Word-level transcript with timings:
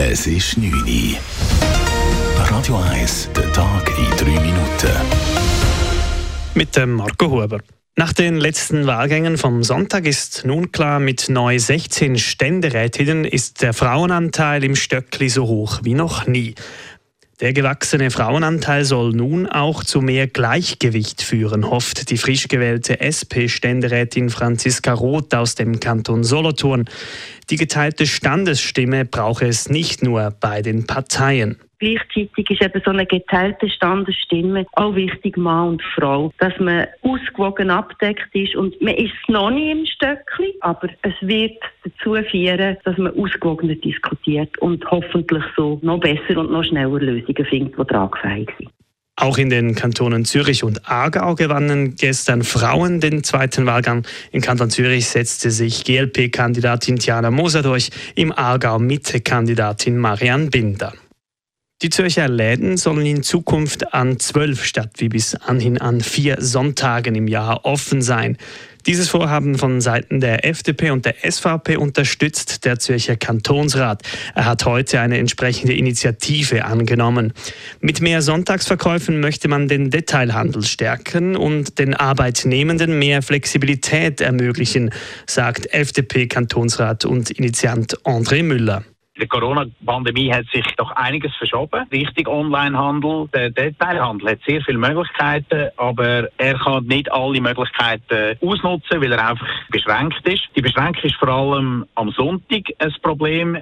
Es 0.00 0.28
ist 0.28 0.56
9 0.56 0.72
Uhr. 0.72 1.18
Radio 2.36 2.76
1, 2.76 3.30
der 3.36 3.52
Tag 3.52 3.90
in 3.98 4.16
3 4.16 4.40
Minuten. 4.40 4.92
Mit 6.54 6.76
dem 6.76 6.92
Marco 6.92 7.28
Huber. 7.28 7.58
Nach 7.96 8.12
den 8.12 8.36
letzten 8.36 8.86
Wahlgängen 8.86 9.38
vom 9.38 9.64
Sonntag 9.64 10.06
ist 10.06 10.44
nun 10.44 10.70
klar, 10.70 11.00
mit 11.00 11.28
neu 11.28 11.58
16 11.58 12.16
Ständerätinnen 12.16 13.24
ist 13.24 13.60
der 13.60 13.74
Frauenanteil 13.74 14.62
im 14.62 14.76
Stöckli 14.76 15.28
so 15.28 15.48
hoch 15.48 15.80
wie 15.82 15.94
noch 15.94 16.28
nie. 16.28 16.54
Der 17.40 17.52
gewachsene 17.52 18.10
Frauenanteil 18.10 18.84
soll 18.84 19.12
nun 19.12 19.46
auch 19.46 19.84
zu 19.84 20.00
mehr 20.00 20.26
Gleichgewicht 20.26 21.22
führen, 21.22 21.70
hofft 21.70 22.10
die 22.10 22.18
frisch 22.18 22.48
gewählte 22.48 22.98
SP-Ständerätin 22.98 24.28
Franziska 24.28 24.92
Roth 24.92 25.32
aus 25.34 25.54
dem 25.54 25.78
Kanton 25.78 26.24
Solothurn. 26.24 26.86
Die 27.48 27.56
geteilte 27.56 28.08
Standesstimme 28.08 29.04
brauche 29.04 29.46
es 29.46 29.68
nicht 29.68 30.02
nur 30.02 30.34
bei 30.40 30.62
den 30.62 30.88
Parteien. 30.88 31.58
Gleichzeitig 31.80 32.50
ist 32.50 32.62
eben 32.62 32.82
so 32.84 32.90
eine 32.90 33.06
geteilte 33.06 33.70
Standesstimme 33.70 34.66
auch 34.72 34.96
wichtig, 34.96 35.36
Mann 35.36 35.68
und 35.68 35.82
Frau, 35.94 36.32
dass 36.38 36.52
man 36.58 36.86
ausgewogen 37.02 37.70
abdeckt 37.70 38.34
ist 38.34 38.56
und 38.56 38.80
man 38.82 38.94
ist 38.94 39.12
noch 39.28 39.50
nie 39.50 39.70
im 39.70 39.86
Stöckli, 39.86 40.54
aber 40.60 40.88
es 41.02 41.14
wird 41.20 41.58
dazu 41.84 42.16
führen, 42.30 42.76
dass 42.84 42.98
man 42.98 43.16
ausgewogener 43.16 43.76
diskutiert 43.76 44.58
und 44.58 44.84
hoffentlich 44.90 45.44
so 45.56 45.78
noch 45.82 46.00
besser 46.00 46.38
und 46.38 46.50
noch 46.50 46.64
schneller 46.64 46.98
Lösungen 46.98 47.46
findet, 47.46 47.78
die 47.78 47.84
tragfähig 47.84 48.50
sind. 48.58 48.70
Auch 49.20 49.38
in 49.38 49.50
den 49.50 49.74
Kantonen 49.74 50.24
Zürich 50.24 50.62
und 50.62 50.88
Aargau 50.88 51.34
gewannen 51.34 51.96
gestern 51.96 52.44
Frauen 52.44 53.00
den 53.00 53.24
zweiten 53.24 53.66
Wahlgang. 53.66 54.06
Im 54.30 54.40
Kanton 54.40 54.70
Zürich 54.70 55.08
setzte 55.08 55.50
sich 55.50 55.82
GLP-Kandidatin 55.82 57.00
Tiana 57.00 57.32
Moser 57.32 57.62
durch, 57.62 57.90
im 58.14 58.32
Aargau 58.32 58.78
Mitte-Kandidatin 58.78 59.98
Marianne 59.98 60.50
Binder. 60.50 60.92
Die 61.80 61.90
Zürcher 61.90 62.26
Läden 62.26 62.76
sollen 62.76 63.06
in 63.06 63.22
Zukunft 63.22 63.94
an 63.94 64.18
zwölf 64.18 64.64
statt 64.64 64.94
wie 64.96 65.08
bis 65.08 65.36
anhin 65.36 65.78
an 65.78 66.00
vier 66.00 66.38
Sonntagen 66.40 67.14
im 67.14 67.28
Jahr 67.28 67.64
offen 67.64 68.02
sein. 68.02 68.36
Dieses 68.84 69.08
Vorhaben 69.10 69.56
von 69.56 69.80
Seiten 69.80 70.18
der 70.18 70.44
FDP 70.44 70.90
und 70.90 71.04
der 71.04 71.14
SVP 71.22 71.76
unterstützt 71.76 72.64
der 72.64 72.80
Zürcher 72.80 73.14
Kantonsrat. 73.14 74.02
Er 74.34 74.46
hat 74.46 74.64
heute 74.64 74.98
eine 74.98 75.18
entsprechende 75.18 75.72
Initiative 75.72 76.64
angenommen. 76.64 77.32
Mit 77.80 78.00
mehr 78.00 78.22
Sonntagsverkäufen 78.22 79.20
möchte 79.20 79.46
man 79.46 79.68
den 79.68 79.90
Detailhandel 79.90 80.64
stärken 80.64 81.36
und 81.36 81.78
den 81.78 81.94
Arbeitnehmenden 81.94 82.98
mehr 82.98 83.22
Flexibilität 83.22 84.20
ermöglichen, 84.20 84.90
sagt 85.28 85.72
FDP-Kantonsrat 85.72 87.04
und 87.04 87.30
Initiant 87.30 87.98
André 88.04 88.42
Müller. 88.42 88.82
Der 89.18 89.26
Corona-Pandemie 89.26 90.32
hat 90.32 90.46
sich 90.52 90.64
doch 90.76 90.92
einiges 90.92 91.34
verschoben. 91.36 91.86
Richtig 91.90 92.28
Onlinehandel, 92.28 93.28
der 93.34 93.50
Detailhandel 93.50 94.30
hat 94.30 94.38
sehr 94.46 94.60
viele 94.62 94.78
Möglichkeiten, 94.78 95.70
aber 95.76 96.28
er 96.38 96.54
kann 96.58 96.84
nicht 96.84 97.10
alle 97.10 97.40
Möglichkeiten 97.40 98.38
ausnutzen, 98.40 99.00
weil 99.02 99.12
er 99.12 99.30
einfach 99.30 99.48
beschränkt 99.70 100.26
ist. 100.26 100.44
Die 100.54 100.62
Beschränkung 100.62 101.02
ist 101.02 101.16
vor 101.16 101.28
allem 101.28 101.84
am 101.96 102.10
Sonntag 102.10 102.62
ein 102.78 102.94
Problem. 103.02 103.58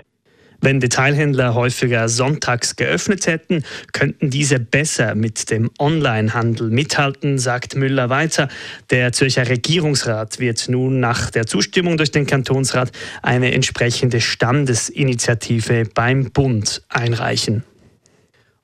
Wenn 0.60 0.80
Detailhändler 0.80 1.54
häufiger 1.54 2.08
sonntags 2.08 2.76
geöffnet 2.76 3.26
hätten, 3.26 3.62
könnten 3.92 4.30
diese 4.30 4.58
besser 4.58 5.14
mit 5.14 5.50
dem 5.50 5.70
Onlinehandel 5.78 6.70
mithalten, 6.70 7.38
sagt 7.38 7.76
Müller 7.76 8.08
weiter. 8.10 8.48
Der 8.90 9.12
Zürcher 9.12 9.48
Regierungsrat 9.48 10.40
wird 10.40 10.68
nun 10.68 11.00
nach 11.00 11.30
der 11.30 11.46
Zustimmung 11.46 11.96
durch 11.96 12.10
den 12.10 12.26
Kantonsrat 12.26 12.92
eine 13.22 13.52
entsprechende 13.52 14.20
Standesinitiative 14.20 15.84
beim 15.94 16.30
Bund 16.30 16.82
einreichen. 16.88 17.62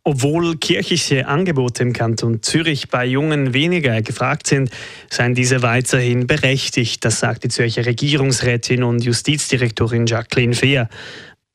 Obwohl 0.05 0.57
kirchliche 0.57 1.29
Angebote 1.29 1.85
im 1.85 1.93
Kanton 1.93 2.43
Zürich 2.43 2.89
bei 2.89 3.07
Jungen 3.07 3.55
weniger 3.55 4.03
gefragt 4.03 4.48
sind, 4.48 4.69
seien 5.09 5.36
diese 5.36 5.63
weiterhin 5.63 6.27
berechtigt, 6.27 7.05
das 7.05 7.20
sagt 7.20 7.45
die 7.45 7.48
Zürcher 7.48 7.86
Regierungsrätin 7.86 8.83
und 8.83 9.05
Justizdirektorin 9.05 10.07
Jacqueline 10.07 10.55
Fehr. 10.55 10.89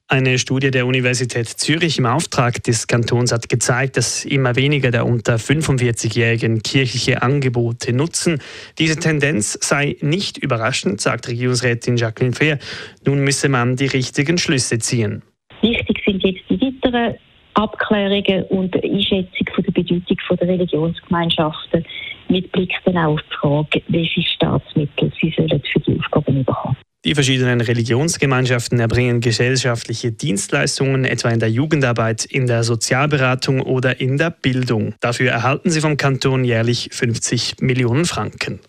Eine 0.10 0.40
Studie 0.40 0.72
der 0.72 0.86
Universität 0.86 1.50
Zürich 1.50 2.00
im 2.00 2.06
Auftrag 2.06 2.64
des 2.64 2.88
Kantons 2.88 3.34
hat 3.34 3.50
gezeigt, 3.50 3.98
dass 3.98 4.24
immer 4.24 4.56
weniger 4.56 4.90
der 4.90 5.06
unter 5.06 5.36
45-Jährigen 5.36 6.64
kirchliche 6.64 7.22
Angebote 7.22 7.92
nutzen. 7.92 8.40
Diese 8.80 8.98
Tendenz 8.98 9.60
sei 9.62 9.98
nicht 10.00 10.38
überraschend, 10.38 11.02
sagt 11.02 11.28
Regierungsrätin 11.28 11.98
Jacqueline 11.98 12.34
Fehr. 12.34 12.58
Nun 13.06 13.20
müsse 13.26 13.50
man 13.50 13.76
die 13.76 13.88
richtigen 13.88 14.38
Schlüsse 14.38 14.80
ziehen. 14.80 15.24
Wichtig 15.62 16.02
sind 16.06 16.24
jetzt 16.24 16.44
die 16.50 16.62
weiteren 16.62 17.16
Abklärungen 17.56 18.44
und 18.44 18.82
Einschätzung 18.82 19.48
der 19.58 19.72
Bedeutung 19.74 20.38
der 20.40 20.48
Religionsgemeinschaften 20.48 21.86
mit 22.30 22.50
Blick 22.54 22.72
dann 22.86 22.98
auf 22.98 23.20
die 23.30 23.36
Frage, 23.36 23.84
welche 23.90 24.22
Staatsmittel 24.22 25.12
sie 25.20 25.34
sollen 25.36 25.62
für 25.70 25.80
die 25.82 26.00
Aufgaben 26.00 26.46
bekommen. 26.46 26.77
Die 27.08 27.16
verschiedenen 27.16 27.62
Religionsgemeinschaften 27.62 28.82
erbringen 28.82 29.22
gesellschaftliche 29.22 30.12
Dienstleistungen, 30.12 31.06
etwa 31.06 31.30
in 31.30 31.40
der 31.40 31.50
Jugendarbeit, 31.50 32.26
in 32.26 32.48
der 32.48 32.66
Sozialberatung 32.66 33.62
oder 33.62 34.02
in 34.02 34.18
der 34.18 34.30
Bildung. 34.30 34.94
Dafür 35.00 35.32
erhalten 35.32 35.70
sie 35.70 35.80
vom 35.80 35.96
Kanton 35.96 36.44
jährlich 36.44 36.90
50 36.92 37.62
Millionen 37.62 38.04
Franken. 38.04 38.60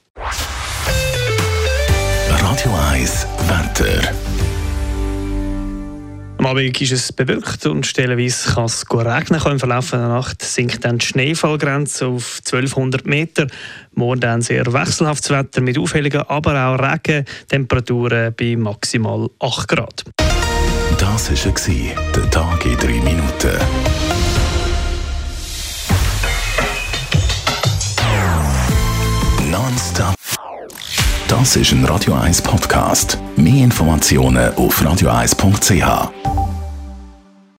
Radio 2.29 2.73
1 2.93 3.27
Wetter. 3.49 4.28
Abend 6.49 6.81
ist 6.81 6.93
es 6.93 7.13
bewölkt 7.13 7.67
und 7.67 7.87
stellenweise 7.87 8.55
kann 8.55 8.65
es 8.65 8.87
regnen. 8.91 9.43
Im 9.45 9.59
Verlauf 9.59 9.91
der 9.91 10.09
Nacht 10.09 10.41
sinkt 10.41 10.83
dann 10.83 10.97
die 10.97 11.05
Schneefallgrenze 11.05 12.07
auf 12.07 12.41
1200 12.43 13.05
Meter. 13.05 13.47
Morgen 13.93 14.21
dann 14.21 14.41
sehr 14.41 14.65
wechselhaftes 14.73 15.31
Wetter 15.31 15.61
mit 15.61 15.77
auffälligen, 15.79 16.23
aber 16.23 16.69
auch 16.69 16.79
Regen. 16.79 17.27
Temperaturen 17.49 18.35
bei 18.35 18.57
maximal 18.57 19.29
8 19.41 19.69
Grad. 19.69 20.05
Das 20.99 21.31
war 21.31 21.67
der 22.17 22.31
Tag 22.31 22.65
in 22.65 22.79
3 22.79 22.87
Minuten. 22.87 23.59
Nonstop. 29.51 30.15
Das 31.29 31.57
ist 31.57 31.73
ein 31.73 31.85
Radio 31.85 32.15
1 32.15 32.41
Podcast. 32.41 33.19
Mehr 33.37 33.65
Informationen 33.65 34.55
auf 34.55 34.81
radio1.ch. 34.81 36.28